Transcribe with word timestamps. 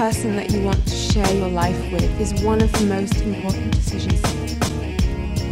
person 0.00 0.34
that 0.36 0.50
you 0.50 0.62
want 0.62 0.82
to 0.86 0.94
share 0.94 1.30
your 1.34 1.48
life 1.48 1.78
with 1.92 2.20
is 2.20 2.32
one 2.42 2.62
of 2.62 2.72
the 2.72 2.86
most 2.86 3.20
important 3.20 3.72
decisions 3.72 4.22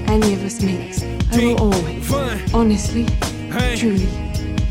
any 0.09 0.33
of 0.33 0.43
us 0.43 0.63
makes. 0.63 1.03
I 1.31 1.37
will 1.37 1.61
always, 1.61 2.55
honestly, 2.55 3.07
truly 3.77 4.28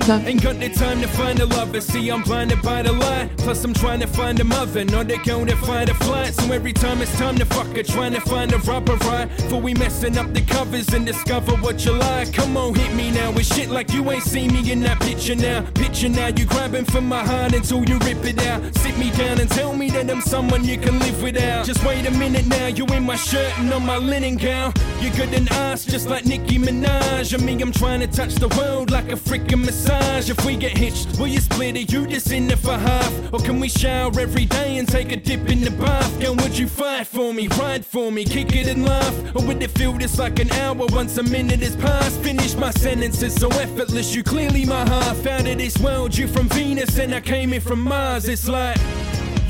love 0.07 0.27
Ain't 0.27 0.41
got 0.41 0.59
the 0.59 0.69
time 0.69 1.01
to 1.01 1.07
find 1.07 1.39
a 1.39 1.45
lover. 1.45 1.81
See, 1.81 2.09
I'm 2.09 2.21
blinded 2.21 2.61
by 2.61 2.81
the 2.81 2.91
light. 2.91 3.29
Plus, 3.37 3.63
I'm 3.63 3.73
trying 3.73 3.99
to 3.99 4.07
find 4.07 4.39
a 4.39 4.43
mother. 4.43 4.85
Know 4.85 5.03
they 5.03 5.17
go 5.17 5.45
to 5.45 5.55
find 5.57 5.89
a 5.89 5.93
flight. 5.93 6.33
So 6.33 6.51
every 6.51 6.73
time 6.73 7.01
it's 7.01 7.17
time 7.17 7.37
to 7.37 7.45
fuck 7.45 7.67
her, 7.75 7.83
trying 7.83 8.13
to 8.13 8.21
find 8.21 8.53
a 8.53 8.57
rubber 8.59 8.95
right. 9.07 9.29
For 9.49 9.59
we 9.59 9.73
messing 9.73 10.17
up 10.17 10.33
the 10.33 10.41
covers 10.41 10.93
and 10.93 11.05
discover 11.05 11.53
what 11.57 11.85
you 11.85 11.93
like. 11.93 12.33
Come 12.33 12.57
on, 12.57 12.75
hit 12.75 12.93
me 12.93 13.11
now 13.11 13.31
with 13.31 13.45
shit 13.45 13.69
like 13.69 13.91
you 13.91 14.09
ain't 14.11 14.23
seen 14.23 14.53
me 14.53 14.71
in 14.71 14.81
that 14.81 14.99
picture 15.01 15.35
now. 15.35 15.61
Picture 15.75 16.09
now, 16.09 16.27
you 16.27 16.45
grabbing 16.45 16.85
for 16.85 17.01
my 17.01 17.23
heart 17.23 17.53
until 17.53 17.83
you 17.83 17.97
rip 17.99 18.23
it 18.25 18.45
out. 18.45 18.61
Sit 18.77 18.97
me 18.97 19.11
down 19.11 19.39
and 19.39 19.49
tell 19.49 19.73
me 19.73 19.89
that 19.91 20.09
I'm 20.09 20.21
someone 20.21 20.63
you 20.63 20.77
can 20.77 20.99
live 20.99 21.21
without. 21.21 21.65
Just 21.65 21.83
wait 21.85 22.05
a 22.05 22.11
minute 22.11 22.45
now, 22.47 22.67
you 22.67 22.85
in 22.87 23.03
my 23.03 23.15
shirt 23.15 23.57
and 23.59 23.71
on 23.73 23.85
my 23.85 23.97
linen 23.97 24.37
gown. 24.37 24.73
You're 25.01 25.13
good 25.13 25.33
and 25.33 25.51
us, 25.51 25.85
just 25.85 26.07
like 26.07 26.25
Nicki 26.25 26.57
Minaj. 26.57 27.33
I 27.33 27.43
mean, 27.43 27.61
I'm 27.61 27.71
trying 27.71 27.99
to 28.01 28.07
touch 28.07 28.35
the 28.35 28.49
world 28.49 28.91
like 28.91 29.11
a 29.11 29.15
freaking 29.15 29.65
massage. 29.65 29.96
If 30.29 30.45
we 30.45 30.57
get 30.57 30.77
hitched, 30.77 31.17
will 31.19 31.27
you 31.27 31.39
split 31.39 31.77
it? 31.77 31.91
You 31.91 32.05
just 32.05 32.31
in 32.31 32.51
it 32.51 32.59
for 32.59 32.77
half? 32.77 33.33
Or 33.33 33.39
can 33.39 33.59
we 33.59 33.69
shower 33.69 34.11
every 34.19 34.45
day 34.45 34.77
and 34.77 34.87
take 34.87 35.11
a 35.11 35.15
dip 35.15 35.49
in 35.49 35.61
the 35.61 35.71
bath? 35.71 36.19
Girl, 36.19 36.35
would 36.35 36.57
you 36.57 36.67
fight 36.67 37.07
for 37.07 37.33
me, 37.33 37.47
ride 37.47 37.85
for 37.85 38.11
me, 38.11 38.25
kick 38.25 38.53
it 38.55 38.67
and 38.67 38.85
laugh? 38.85 39.15
Or 39.35 39.45
would 39.45 39.63
it 39.63 39.71
feel 39.71 39.97
just 39.97 40.19
like 40.19 40.39
an 40.39 40.51
hour 40.51 40.85
once 40.89 41.17
a 41.17 41.23
minute 41.23 41.61
has 41.61 41.75
passed? 41.77 42.19
Finish 42.21 42.55
my 42.55 42.71
sentences 42.71 43.35
so 43.35 43.47
effortless, 43.49 44.13
you 44.13 44.23
clearly 44.23 44.65
my 44.65 44.87
half. 44.87 45.25
Out 45.25 45.47
of 45.47 45.57
this 45.57 45.77
world, 45.77 46.17
you 46.17 46.27
from 46.27 46.49
Venus 46.49 46.97
and 46.97 47.15
I 47.15 47.21
came 47.21 47.53
in 47.53 47.61
from 47.61 47.81
Mars. 47.81 48.27
It's 48.27 48.47
like. 48.47 48.77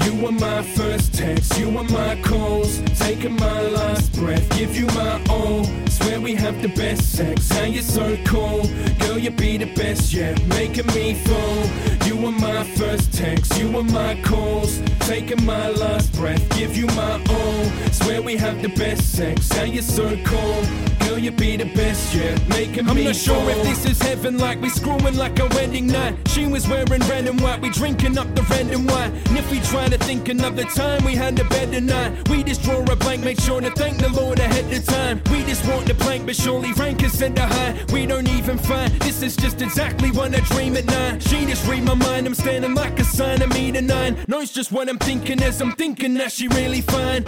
You 0.08 0.16
were 0.23 0.31
my 0.31 0.63
first 0.63 1.13
text, 1.13 1.59
you 1.59 1.69
were 1.69 1.83
my 1.83 2.16
calls. 2.22 2.80
Taking 2.97 3.36
my 3.36 3.61
last 3.61 4.14
breath, 4.14 4.49
give 4.58 4.73
you 4.73 4.86
my 4.88 5.22
all. 5.30 5.66
Swear 5.89 6.22
we 6.22 6.33
have 6.33 6.61
the 6.61 6.69
best 6.69 7.11
sex, 7.11 7.49
how 7.49 7.64
you 7.64 7.81
so 7.81 8.17
cool. 8.23 8.64
Girl, 8.99 9.17
you 9.17 9.31
be 9.31 9.58
the 9.58 9.66
best 9.75 10.14
yet, 10.14 10.41
making 10.47 10.88
me 10.95 11.14
fall. 11.14 11.66
You 12.08 12.16
were 12.16 12.31
my 12.31 12.64
first 12.64 13.14
text, 13.14 13.59
you 13.59 13.69
were 13.69 13.83
my 13.83 14.16
calls. 14.22 14.80
Taking 15.02 15.45
my 15.45 15.72
last 15.72 16.14
breath, 16.14 16.47
give 16.55 16.77
you 16.77 16.88
my 16.88 17.21
all. 17.30 17.66
Swear 17.92 18.21
we 18.21 18.38
have 18.38 18.61
the 18.61 18.69
best 18.69 19.11
sex, 19.14 19.52
how 19.52 19.64
you 19.64 19.81
so 19.81 20.17
cool. 20.23 20.97
Girl, 21.18 21.23
you 21.23 21.32
be 21.32 21.58
the 21.58 21.66
best 21.73 22.14
yet, 22.14 22.48
making 22.48 22.88
I'm 22.88 23.04
not 23.04 23.16
sure 23.16 23.34
fall. 23.34 23.50
if 23.50 23.64
this 23.64 23.86
is 23.86 24.00
heaven, 24.00 24.38
like 24.38 24.62
we 24.62 24.70
screwing 24.70 25.18
like 25.18 25.40
a 25.40 25.48
wedding 25.48 25.88
night. 25.88 26.16
She 26.28 26.46
was 26.46 26.68
wearing 26.68 27.02
red 27.10 27.26
and 27.26 27.42
white, 27.42 27.60
we 27.60 27.72
drinking 27.72 28.20
up 28.20 28.36
the 28.36 28.44
red 28.44 28.68
and 28.68 28.88
white. 28.88 29.12
And 29.28 29.36
if 29.36 29.50
we 29.50 29.60
try 29.62 29.88
to 29.88 29.98
think 29.98 30.30
another 30.30 30.64
time 30.66 31.04
we 31.04 31.16
had 31.16 31.40
a 31.40 31.44
better 31.45 31.82
night, 31.82 32.30
we 32.30 32.44
just 32.44 32.62
draw 32.62 32.84
a 32.84 32.95
blank, 32.95 33.23
make 33.23 33.40
sure 33.42 33.60
to 33.62 33.72
thank 33.72 33.98
the 33.98 34.10
Lord 34.10 34.38
ahead 34.38 34.72
of 34.72 34.86
time. 34.86 35.20
We 35.32 35.44
just 35.44 35.68
want 35.68 35.88
the 35.88 35.95
plank, 35.95 36.28
but 36.28 36.36
surely 36.36 36.72
rank 36.73 37.02
is 37.02 37.18
send 37.18 37.40
a 37.40 37.48
high. 37.48 37.84
We 37.92 38.06
don't 38.06 38.30
even 38.30 38.60
find 38.60 38.94
This 39.02 39.23
is 39.23 39.36
just 39.36 39.60
exactly 39.64 40.12
what 40.12 40.36
I 40.36 40.42
dream 40.42 40.78
at 40.78 40.86
night. 40.86 41.23
She 41.23 41.48
just 41.48 41.66
read 41.68 41.84
my 41.84 41.95
mind, 41.95 42.28
I'm 42.28 42.36
standing 42.36 42.76
like 42.76 43.00
a 43.00 43.04
sign 43.04 43.42
of 43.42 43.52
me 43.56 43.72
to 43.72 43.82
nine. 43.82 44.18
Knows 44.28 44.52
just 44.52 44.72
what 44.72 44.88
I'm 44.88 45.00
thinking 45.00 45.42
as 45.42 45.62
I'm 45.62 45.72
thinking 45.72 46.14
that 46.16 46.32
she 46.32 46.48
really 46.50 46.82
fine. 46.82 47.26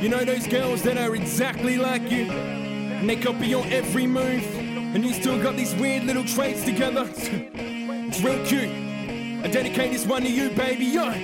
You 0.00 0.08
know 0.08 0.24
those 0.24 0.46
girls 0.46 0.80
that 0.84 0.96
are 0.96 1.14
exactly 1.14 1.76
like 1.76 2.10
you, 2.10 2.24
and 3.00 3.08
they 3.08 3.16
copy 3.16 3.46
your 3.46 3.64
every 3.68 4.06
move, 4.06 4.44
and 4.58 5.02
you 5.02 5.14
still 5.14 5.42
got 5.42 5.56
these 5.56 5.74
weird 5.76 6.04
little 6.04 6.24
traits 6.24 6.64
together. 6.64 7.08
it's 7.16 8.20
real 8.20 8.44
cute. 8.44 8.68
I 9.42 9.48
dedicate 9.48 9.90
this 9.90 10.06
one 10.06 10.22
to 10.22 10.30
you, 10.30 10.50
baby. 10.50 10.84
Yo. 10.84 11.14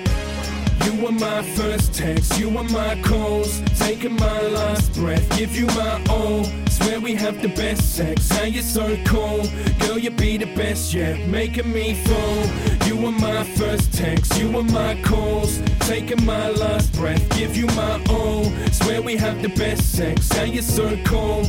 You 0.85 1.03
were 1.03 1.11
my 1.11 1.43
first 1.43 1.93
text, 1.93 2.39
you 2.39 2.49
were 2.49 2.63
my 2.63 2.99
calls. 3.01 3.61
Taking 3.77 4.15
my 4.15 4.41
last 4.41 4.93
breath, 4.93 5.37
give 5.37 5.55
you 5.55 5.65
my 5.67 6.01
all. 6.09 6.45
Swear 6.69 6.99
we 6.99 7.13
have 7.13 7.41
the 7.41 7.49
best 7.49 7.95
sex, 7.95 8.29
how 8.29 8.43
you 8.43 8.61
so 8.61 8.97
cool. 9.05 9.43
Girl, 9.79 9.97
you 9.97 10.11
be 10.11 10.37
the 10.37 10.45
best 10.55 10.93
yet, 10.93 11.27
making 11.27 11.71
me 11.73 11.93
fall. 11.93 12.87
You 12.87 12.95
were 12.95 13.11
my 13.11 13.43
first 13.43 13.93
text, 13.93 14.39
you 14.39 14.49
were 14.49 14.63
my 14.63 14.99
calls. 15.01 15.61
Taking 15.81 16.25
my 16.25 16.49
last 16.51 16.93
breath, 16.93 17.27
give 17.37 17.57
you 17.57 17.67
my 17.67 18.01
all. 18.09 18.45
Swear 18.71 19.01
we 19.01 19.17
have 19.17 19.41
the 19.41 19.49
best 19.49 19.91
sex, 19.93 20.31
how 20.31 20.43
you 20.43 20.61
so 20.61 20.97
cool. 21.03 21.43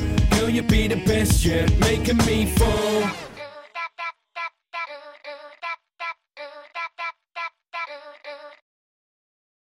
You 0.59 0.65
be 0.65 0.89
the 0.89 0.97
best 1.05 1.45
yet, 1.45 1.71
making 1.79 2.17
me 2.27 2.47
fall. 2.47 3.28